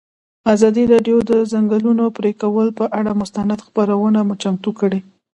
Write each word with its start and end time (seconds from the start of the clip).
ازادي 0.53 0.83
راډیو 0.93 1.17
د 1.23 1.29
د 1.31 1.33
ځنګلونو 1.51 2.03
پرېکول 2.17 2.67
پر 2.77 2.87
اړه 2.99 3.11
مستند 3.21 3.59
خپرونه 3.67 4.19
چمتو 4.43 4.71
کړې. 4.79 4.99